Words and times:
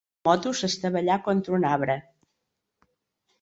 La 0.27 0.27
moto 0.27 0.53
s'estavellà 0.59 1.17
contra 1.27 1.55
un 1.59 1.67
arbre. 1.73 1.99